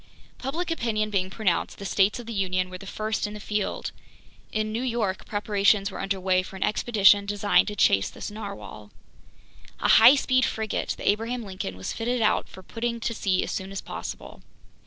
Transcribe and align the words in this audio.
Public 0.39 0.71
opinion 0.71 1.11
being 1.11 1.29
pronounced, 1.29 1.77
the 1.77 1.85
States 1.85 2.17
of 2.17 2.25
the 2.25 2.33
Union 2.33 2.71
were 2.71 2.79
the 2.79 2.87
first 2.87 3.27
in 3.27 3.35
the 3.35 3.39
field. 3.39 3.91
In 4.51 4.71
New 4.71 4.81
York 4.81 5.27
preparations 5.27 5.91
were 5.91 5.99
under 6.01 6.19
way 6.19 6.41
for 6.41 6.55
an 6.55 6.63
expedition 6.63 7.27
designed 7.27 7.67
to 7.67 7.75
chase 7.75 8.09
this 8.09 8.31
narwhale. 8.31 8.89
A 9.79 9.87
high 9.89 10.15
speed 10.15 10.43
frigate, 10.43 10.95
the 10.97 11.07
Abraham 11.07 11.43
Lincoln, 11.43 11.77
was 11.77 11.93
fitted 11.93 12.19
out 12.23 12.49
for 12.49 12.63
putting 12.63 12.99
to 12.99 13.13
sea 13.13 13.43
as 13.43 13.51
soon 13.51 13.71
as 13.71 13.79
possible. 13.79 14.41